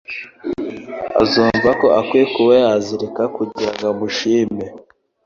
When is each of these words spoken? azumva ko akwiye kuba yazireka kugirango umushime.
azumva 1.21 1.69
ko 1.79 1.87
akwiye 1.99 2.25
kuba 2.35 2.53
yazireka 2.63 3.23
kugirango 3.35 3.83
umushime. 3.95 4.63